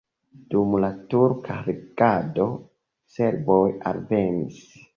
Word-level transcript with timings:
Dum 0.53 0.71
la 0.83 0.89
turka 1.11 1.59
regado 1.67 2.49
serboj 3.17 3.61
alvenis. 3.95 4.61